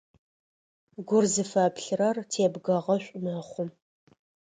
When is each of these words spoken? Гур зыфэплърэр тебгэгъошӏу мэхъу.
Гур 1.07 1.25
зыфэплърэр 1.33 2.17
тебгэгъошӏу 2.31 3.21
мэхъу. 3.23 3.65